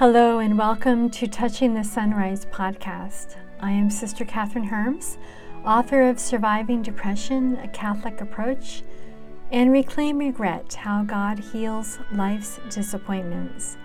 [0.00, 3.36] Hello, and welcome to Touching the Sunrise podcast.
[3.60, 5.18] I am Sister Kathryn Hermes,
[5.62, 8.82] author of Surviving Depression A Catholic Approach
[9.52, 13.76] and Reclaim Regret How God Heals Life's Disappointments,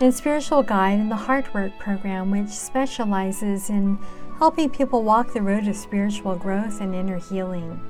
[0.00, 4.00] and spiritual guide in the Heart Work program, which specializes in
[4.38, 7.80] helping people walk the road of spiritual growth and inner healing.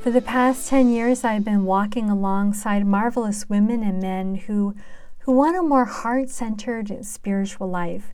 [0.00, 4.76] For the past 10 years, I've been walking alongside marvelous women and men who
[5.22, 8.12] who want a more heart centered spiritual life,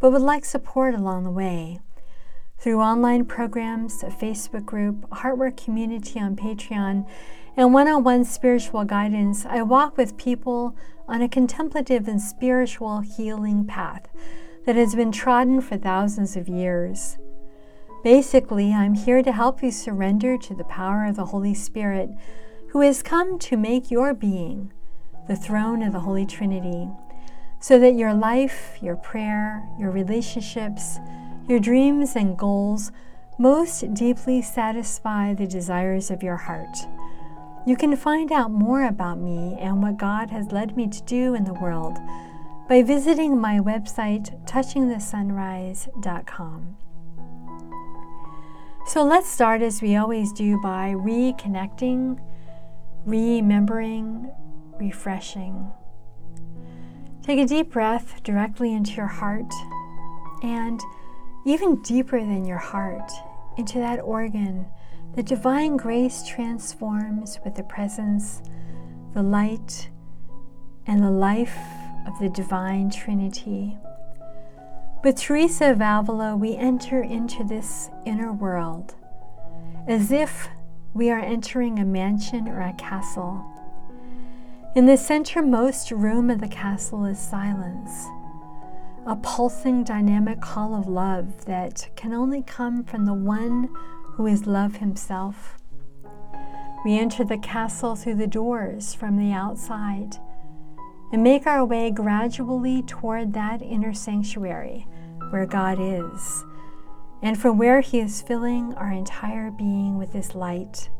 [0.00, 1.80] but would like support along the way.
[2.58, 7.06] Through online programs, a Facebook group, a Heartwork community on Patreon,
[7.56, 10.74] and one on one spiritual guidance, I walk with people
[11.06, 14.08] on a contemplative and spiritual healing path
[14.64, 17.18] that has been trodden for thousands of years.
[18.02, 22.10] Basically, I'm here to help you surrender to the power of the Holy Spirit,
[22.68, 24.72] who has come to make your being
[25.28, 26.88] the throne of the Holy Trinity,
[27.60, 30.98] so that your life, your prayer, your relationships,
[31.48, 32.92] your dreams and goals
[33.38, 36.76] most deeply satisfy the desires of your heart.
[37.66, 41.34] You can find out more about me and what God has led me to do
[41.34, 41.98] in the world
[42.68, 46.76] by visiting my website, touchingthesunrise.com.
[48.86, 52.20] So let's start as we always do by reconnecting,
[53.04, 54.30] remembering,
[54.78, 55.70] refreshing.
[57.22, 59.52] Take a deep breath directly into your heart
[60.42, 60.80] and
[61.44, 63.10] even deeper than your heart
[63.56, 64.66] into that organ
[65.16, 68.42] the divine grace transforms with the presence,
[69.14, 69.88] the light,
[70.86, 71.56] and the life
[72.06, 73.78] of the divine Trinity.
[75.02, 78.94] With Teresa of Avila, we enter into this inner world
[79.88, 80.48] as if
[80.92, 83.42] we are entering a mansion or a castle
[84.76, 88.04] in the centermost room of the castle is silence,
[89.06, 93.70] a pulsing dynamic call of love that can only come from the one
[94.04, 95.56] who is love himself.
[96.84, 100.18] We enter the castle through the doors from the outside
[101.10, 104.86] and make our way gradually toward that inner sanctuary
[105.30, 106.44] where God is,
[107.22, 110.90] and from where He is filling our entire being with His light.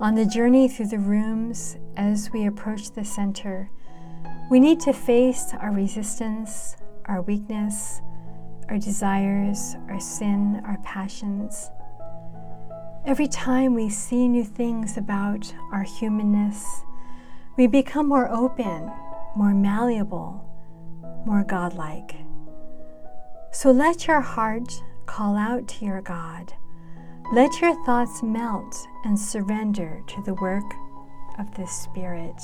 [0.00, 3.70] On the journey through the rooms, as we approach the center,
[4.50, 6.74] we need to face our resistance,
[7.04, 8.00] our weakness,
[8.70, 11.70] our desires, our sin, our passions.
[13.04, 16.64] Every time we see new things about our humanness,
[17.58, 18.90] we become more open,
[19.36, 20.42] more malleable,
[21.26, 22.16] more godlike.
[23.52, 26.54] So let your heart call out to your God
[27.32, 30.74] let your thoughts melt and surrender to the work
[31.38, 32.42] of the Spirit.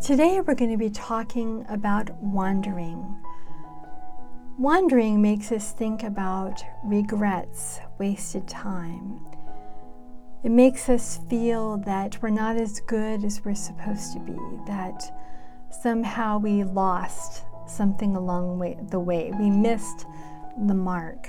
[0.00, 3.16] Today we're going to be talking about wandering.
[4.56, 9.20] Wandering makes us think about regrets, wasted time.
[10.44, 14.38] It makes us feel that we're not as good as we're supposed to be,
[14.68, 15.02] that
[15.82, 19.32] somehow we lost something along way, the way.
[19.38, 20.06] We missed
[20.66, 21.28] the mark.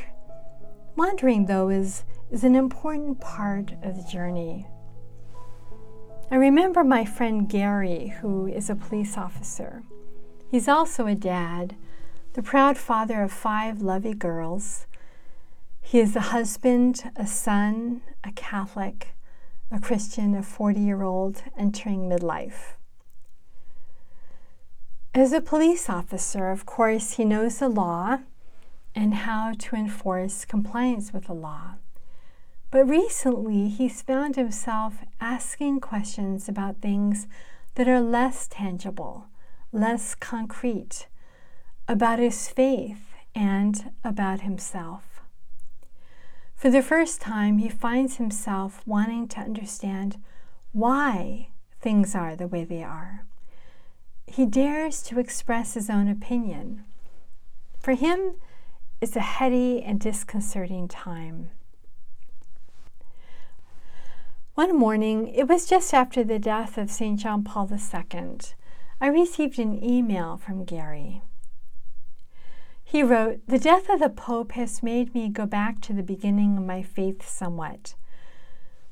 [0.95, 4.67] Wandering, though, is, is an important part of the journey.
[6.29, 9.83] I remember my friend Gary, who is a police officer.
[10.49, 11.75] He's also a dad,
[12.33, 14.87] the proud father of five lovely girls.
[15.81, 19.15] He is a husband, a son, a Catholic,
[19.71, 22.76] a Christian, a 40 year old entering midlife.
[25.17, 28.19] As a police officer, of course, he knows the law
[28.93, 31.77] and how to enforce compliance with the law.
[32.69, 37.25] But recently, he's found himself asking questions about things
[37.73, 39.25] that are less tangible,
[39.71, 41.07] less concrete,
[41.87, 45.23] about his faith and about himself.
[46.55, 50.21] For the first time, he finds himself wanting to understand
[50.73, 51.49] why
[51.81, 53.25] things are the way they are
[54.27, 56.83] he dares to express his own opinion.
[57.79, 58.35] For him,
[59.01, 61.49] it's a heady and disconcerting time.
[64.55, 67.19] One morning, it was just after the death of St.
[67.19, 68.37] John Paul II,
[68.99, 71.21] I received an email from Gary.
[72.83, 76.57] He wrote, The death of the Pope has made me go back to the beginning
[76.57, 77.95] of my faith somewhat.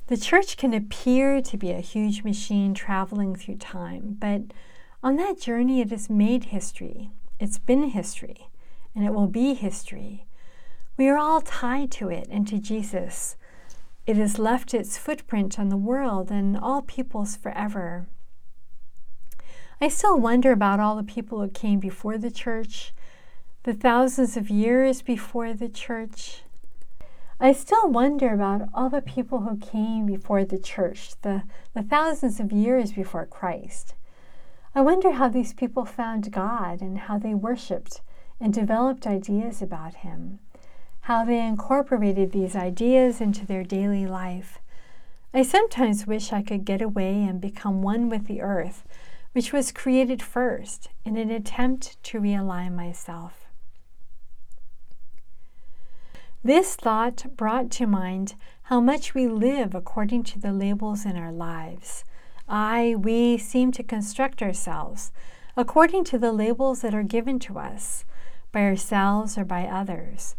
[0.08, 4.42] The church can appear to be a huge machine traveling through time, but
[5.06, 7.12] on that journey, it has made history.
[7.40, 8.50] It's been history,
[8.96, 10.25] and it will be history.
[10.98, 13.36] We are all tied to it and to Jesus.
[14.07, 18.07] it has left its footprint on the world and all peoples forever.
[19.81, 22.94] I still wonder about all the people who came before the church,
[23.63, 26.44] the thousands of years before the church.
[27.40, 31.44] I still wonder about all the people who came before the church, the,
[31.74, 33.96] the thousands of years before Christ.
[34.75, 38.01] I wonder how these people found God and how they worshiped
[38.42, 40.39] and developed ideas about Him,
[41.01, 44.60] how they incorporated these ideas into their daily life.
[45.33, 48.83] I sometimes wish I could get away and become one with the earth
[49.36, 53.48] which was created first in an attempt to realign myself.
[56.42, 61.33] This thought brought to mind how much we live according to the labels in our
[61.33, 62.06] lives.
[62.48, 65.12] I, we seem to construct ourselves
[65.58, 68.06] according to the labels that are given to us
[68.52, 70.36] by ourselves or by others.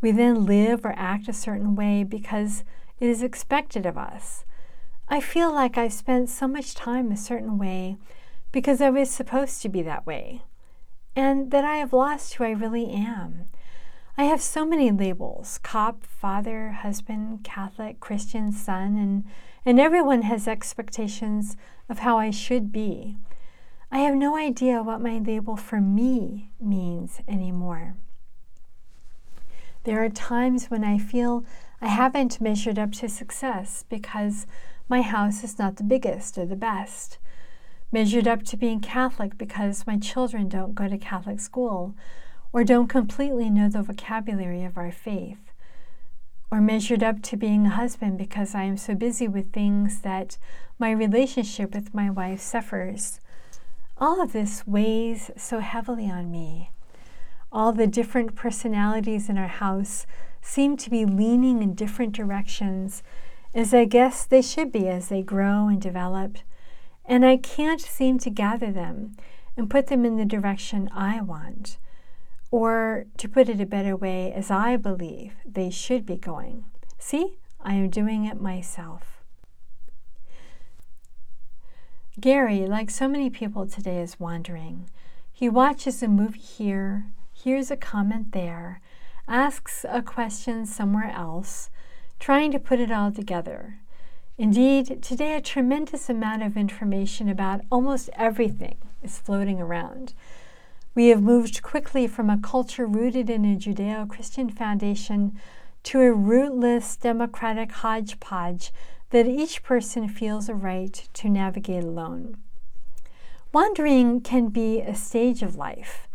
[0.00, 2.64] We then live or act a certain way because
[3.00, 4.44] it is expected of us.
[5.08, 7.96] I feel like I've spent so much time a certain way
[8.52, 10.42] because I was supposed to be that way,
[11.14, 13.44] and that I have lost who I really am.
[14.18, 19.24] I have so many labels cop, father, husband, Catholic, Christian, son, and,
[19.66, 21.56] and everyone has expectations
[21.88, 23.16] of how I should be.
[23.90, 27.96] I have no idea what my label for me means anymore.
[29.82, 31.44] There are times when I feel
[31.80, 34.46] I haven't measured up to success because
[34.88, 37.18] my house is not the biggest or the best
[37.92, 41.94] measured up to being Catholic because my children don't go to Catholic school
[42.52, 45.45] or don't completely know the vocabulary of our faith,
[46.50, 50.38] or measured up to being a husband because I am so busy with things that
[50.78, 53.20] my relationship with my wife suffers.
[53.98, 56.70] All of this weighs so heavily on me.
[57.50, 60.06] All the different personalities in our house
[60.40, 63.02] seem to be leaning in different directions,
[63.54, 66.38] as I guess they should be as they grow and develop
[67.08, 69.16] and I can't seem to gather them
[69.56, 71.78] and put them in the direction I want,
[72.50, 76.64] or to put it a better way, as I believe they should be going.
[76.98, 79.22] See, I am doing it myself.
[82.18, 84.88] Gary, like so many people today, is wandering.
[85.32, 88.80] He watches a movie here, hears a comment there,
[89.28, 91.68] asks a question somewhere else,
[92.18, 93.80] trying to put it all together.
[94.38, 100.14] Indeed, today a tremendous amount of information about almost everything is floating around.
[100.96, 105.38] We have moved quickly from a culture rooted in a Judeo Christian foundation
[105.82, 108.72] to a rootless democratic hodgepodge
[109.10, 112.38] that each person feels a right to navigate alone.
[113.52, 116.08] Wandering can be a stage of life,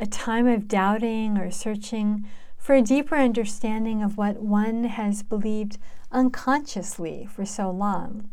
[0.00, 2.26] a time of doubting or searching
[2.58, 5.78] for a deeper understanding of what one has believed
[6.10, 8.28] unconsciously for so long.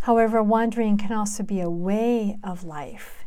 [0.00, 3.25] However, wandering can also be a way of life,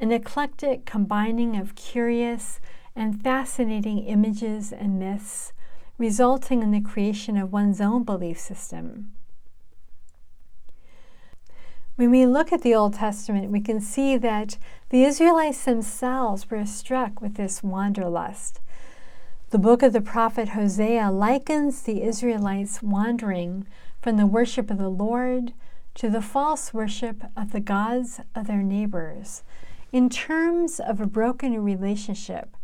[0.00, 2.58] an eclectic combining of curious
[2.96, 5.52] and fascinating images and myths,
[5.98, 9.12] resulting in the creation of one's own belief system.
[11.96, 14.56] When we look at the Old Testament, we can see that
[14.88, 18.60] the Israelites themselves were struck with this wanderlust
[19.50, 23.66] the book of the prophet Hosea likens the Israelites wandering
[24.00, 25.52] from the worship of the Lord
[25.94, 29.42] to the false worship of the gods of their neighbors
[29.92, 32.56] in terms of a broken relationship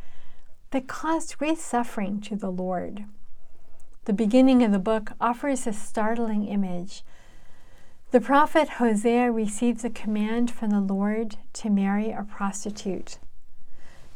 [0.70, 3.04] that caused great suffering to the Lord.
[4.04, 7.02] The beginning of the book offers a startling image.
[8.12, 13.18] The prophet Hosea receives a command from the Lord to marry a prostitute.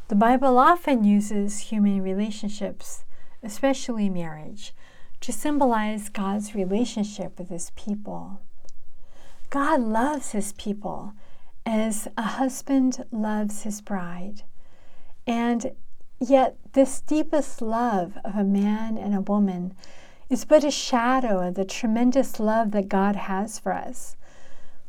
[0.09, 3.05] The Bible often uses human relationships,
[3.43, 4.73] especially marriage,
[5.21, 8.40] to symbolize God's relationship with his people.
[9.50, 11.12] God loves his people
[11.67, 14.43] as a husband loves his bride.
[15.26, 15.73] And
[16.19, 19.75] yet, this deepest love of a man and a woman
[20.29, 24.17] is but a shadow of the tremendous love that God has for us.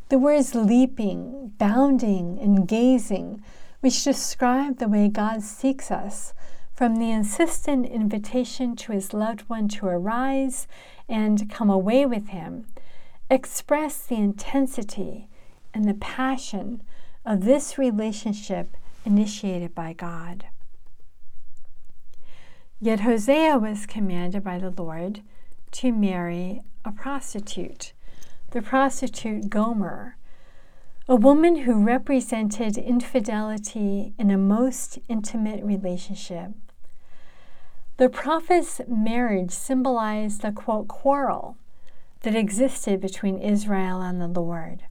[0.09, 3.43] The words leaping, bounding, and gazing
[3.79, 6.33] which describe the way God seeks us
[6.73, 10.67] from the insistent invitation to his loved one to arise
[11.09, 12.65] and come away with him,
[13.29, 15.27] express the intensity
[15.73, 16.81] and the passion
[17.25, 18.75] of this relationship
[19.05, 20.45] initiated by God.
[22.79, 25.21] Yet Hosea was commanded by the Lord
[25.71, 27.93] to marry a prostitute,
[28.51, 30.17] the prostitute Gomer,
[31.07, 36.51] a woman who represented infidelity in a most intimate relationship.
[37.97, 41.57] The prophet's marriage symbolized the quote quarrel
[42.21, 44.83] that existed between Israel and the Lord.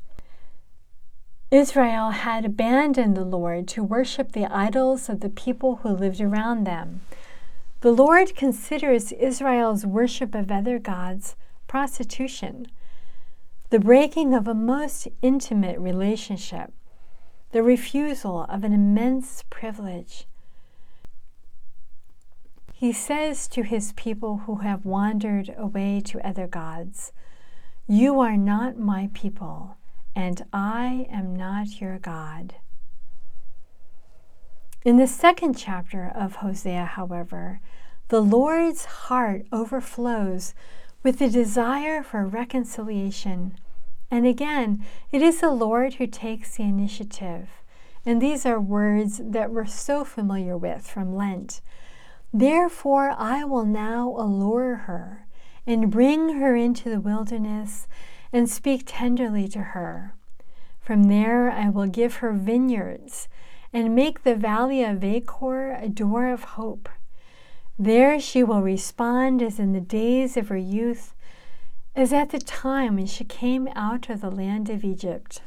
[1.50, 6.62] Israel had abandoned the Lord to worship the idols of the people who lived around
[6.64, 7.00] them.
[7.80, 11.34] The Lord considers Israel's worship of other gods
[11.66, 12.68] prostitution,
[13.70, 16.72] the breaking of a most intimate relationship,
[17.50, 20.28] the refusal of an immense privilege.
[22.72, 27.12] He says to his people who have wandered away to other gods,
[27.88, 29.76] You are not my people
[30.14, 32.54] and I am not your God.
[34.84, 37.60] In the second chapter of Hosea, however,
[38.08, 40.54] the Lord's heart overflows
[41.02, 43.56] with the desire for reconciliation.
[44.10, 47.48] And again, it is the Lord who takes the initiative.
[48.04, 51.60] And these are words that we're so familiar with from Lent.
[52.32, 55.26] Therefore, I will now allure her
[55.66, 57.86] and bring her into the wilderness
[58.32, 60.14] and speak tenderly to her.
[60.80, 63.28] From there I will give her vineyards
[63.72, 66.88] and make the valley of Achor a door of hope.
[67.78, 71.14] There she will respond as in the days of her youth,
[71.94, 75.42] as at the time when she came out of the land of Egypt.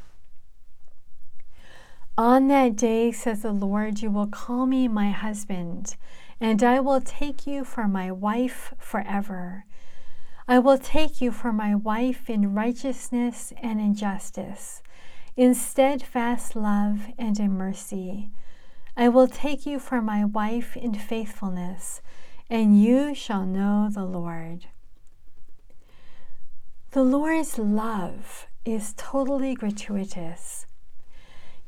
[2.16, 5.96] On that day, says the Lord, you will call me my husband,
[6.40, 9.64] and I will take you for my wife forever.
[10.46, 14.82] I will take you for my wife in righteousness and in justice,
[15.36, 18.28] in steadfast love and in mercy.
[18.94, 22.02] I will take you for my wife in faithfulness,
[22.50, 24.66] and you shall know the Lord.
[26.90, 30.66] The Lord's love is totally gratuitous.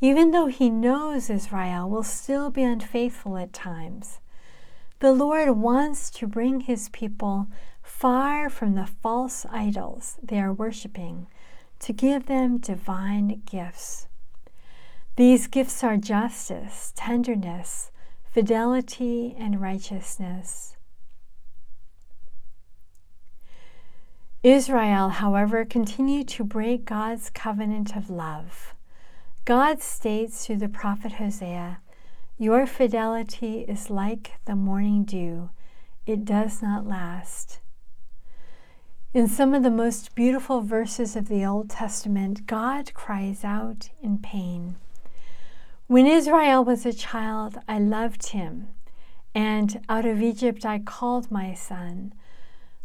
[0.02, 4.21] Even though he knows Israel will still be unfaithful at times,
[5.00, 7.49] the Lord wants to bring his people
[7.87, 11.28] far from the false idols they are worshiping,
[11.78, 14.09] to give them divine gifts.
[15.14, 17.90] These gifts are justice, tenderness,
[18.31, 20.76] fidelity, and righteousness.
[24.43, 28.75] Israel, however, continued to break God's covenant of love.
[29.45, 31.78] God states through the prophet Hosea,
[32.37, 35.50] Your fidelity is like the morning dew,
[36.05, 37.61] it does not last.
[39.16, 44.18] In some of the most beautiful verses of the Old Testament, God cries out in
[44.18, 44.76] pain.
[45.87, 48.68] When Israel was a child, I loved him,
[49.35, 52.12] and out of Egypt I called my son.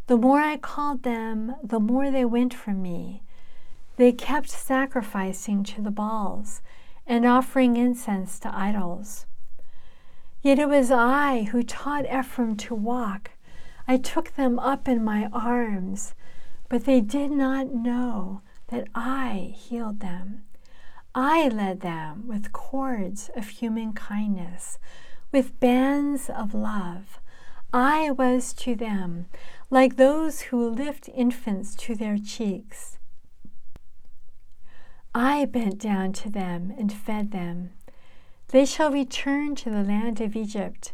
[0.07, 3.23] The more I called them, the more they went from me.
[3.97, 6.61] They kept sacrificing to the Baals
[7.05, 9.25] and offering incense to idols.
[10.41, 13.31] Yet it was I who taught Ephraim to walk.
[13.91, 16.15] I took them up in my arms.
[16.69, 20.43] But they did not know that I healed them.
[21.13, 24.79] I led them with cords of human kindness,
[25.33, 27.19] with bands of love.
[27.73, 29.25] I was to them
[29.69, 32.97] like those who lift infants to their cheeks.
[35.13, 37.71] I bent down to them and fed them.
[38.47, 40.93] They shall return to the land of Egypt,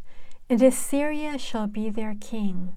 [0.49, 2.75] and Assyria shall be their king,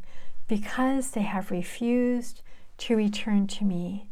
[0.51, 2.43] because they have refused
[2.77, 4.09] to return to me.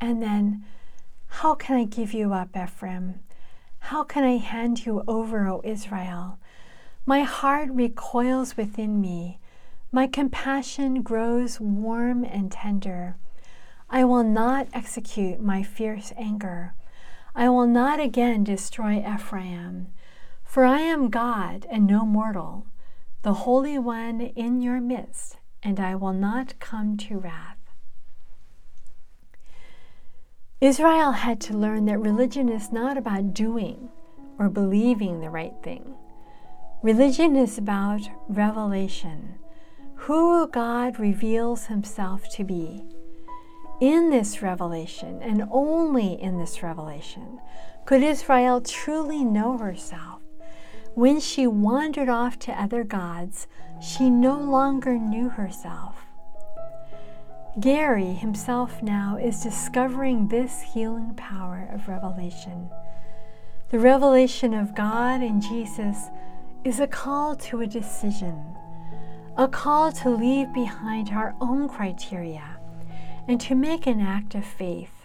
[0.00, 0.64] And then,
[1.26, 3.20] how can I give you up, Ephraim?
[3.80, 6.38] How can I hand you over, O Israel?
[7.04, 9.38] My heart recoils within me.
[9.92, 13.16] My compassion grows warm and tender.
[13.90, 16.72] I will not execute my fierce anger.
[17.34, 19.88] I will not again destroy Ephraim.
[20.44, 22.64] For I am God and no mortal,
[23.26, 27.58] the Holy One in your midst, and I will not come to wrath.
[30.60, 33.88] Israel had to learn that religion is not about doing
[34.38, 35.96] or believing the right thing.
[36.84, 39.40] Religion is about revelation,
[39.96, 42.84] who God reveals himself to be.
[43.80, 47.40] In this revelation, and only in this revelation,
[47.86, 50.15] could Israel truly know herself.
[50.96, 53.48] When she wandered off to other gods,
[53.82, 56.06] she no longer knew herself.
[57.60, 62.70] Gary himself now is discovering this healing power of revelation.
[63.68, 66.06] The revelation of God and Jesus
[66.64, 68.42] is a call to a decision,
[69.36, 72.56] a call to leave behind our own criteria
[73.28, 74.95] and to make an act of faith.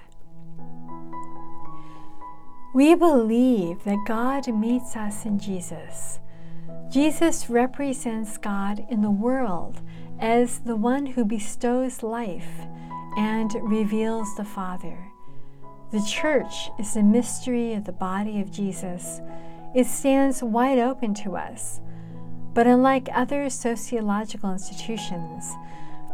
[2.73, 6.19] We believe that God meets us in Jesus,
[6.89, 9.81] Jesus represents God in the world
[10.19, 12.67] as the one who bestows life
[13.17, 14.97] and reveals the Father.
[15.91, 19.19] The church is the mystery of the body of Jesus.
[19.75, 21.81] It stands wide open to us.
[22.53, 25.53] But unlike other sociological institutions,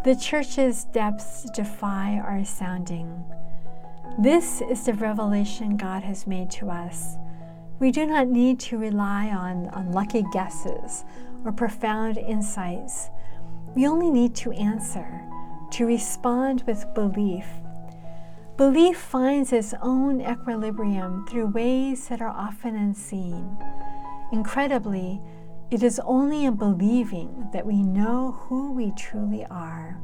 [0.03, 3.23] the church's depths defy our sounding.
[4.19, 7.17] This is the revelation God has made to us.
[7.79, 11.05] We do not need to rely on, on lucky guesses
[11.45, 13.09] or profound insights.
[13.75, 15.23] We only need to answer,
[15.71, 17.45] to respond with belief
[18.57, 23.55] Belief finds its own equilibrium through ways that are often unseen.
[24.31, 25.21] Incredibly,
[25.69, 30.01] it is only in believing that we know who we truly are.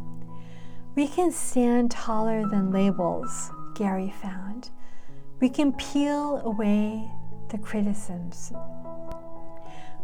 [0.93, 4.70] We can stand taller than labels, Gary found.
[5.39, 7.10] We can peel away
[7.50, 8.53] the criticisms.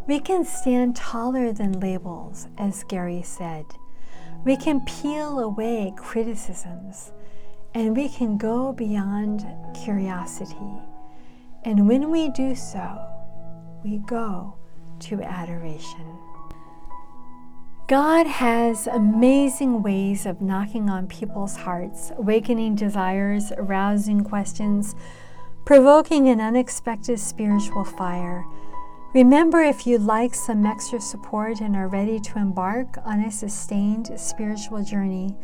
[0.06, 3.64] We can stand taller than labels, as Gary said.
[4.44, 7.12] We can peel away criticisms
[7.74, 10.56] and we can go beyond curiosity.
[11.64, 12.98] And when we do so,
[13.84, 14.56] we go
[15.00, 16.18] to adoration.
[17.90, 24.94] God has amazing ways of knocking on people's hearts, awakening desires, arousing questions,
[25.64, 28.44] provoking an unexpected spiritual fire.
[29.12, 34.08] Remember, if you'd like some extra support and are ready to embark on a sustained
[34.20, 35.34] spiritual journey,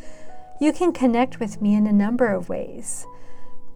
[0.60, 3.08] you can connect with me in a number of ways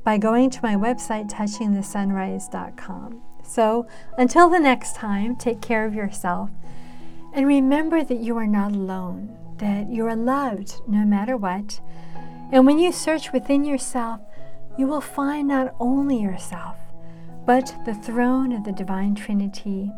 [0.04, 3.20] by going to my website, touchingthesunrise.com.
[3.42, 6.50] So until the next time, take care of yourself
[7.32, 11.80] and remember that you are not alone, that you are loved no matter what.
[12.52, 14.20] And when you search within yourself,
[14.76, 16.76] you will find not only yourself,
[17.46, 19.92] but the throne of the Divine Trinity.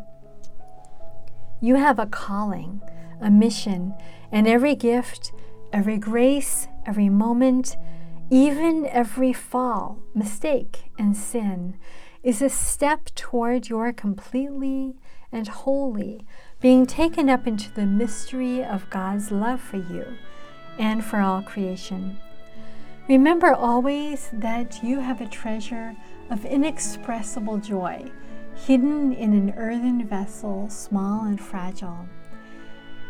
[1.61, 2.81] You have a calling,
[3.21, 3.93] a mission,
[4.31, 5.31] and every gift,
[5.71, 7.77] every grace, every moment,
[8.29, 11.77] even every fall, mistake, and sin
[12.23, 14.95] is a step toward your completely
[15.31, 16.25] and wholly
[16.61, 20.05] being taken up into the mystery of God's love for you
[20.79, 22.17] and for all creation.
[23.09, 25.95] Remember always that you have a treasure
[26.29, 28.09] of inexpressible joy
[28.55, 32.07] hidden in an earthen vessel, small and fragile.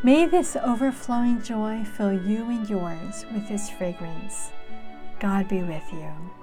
[0.04, 4.52] May this overflowing joy fill you and yours with His fragrance.
[5.20, 6.43] God be with you.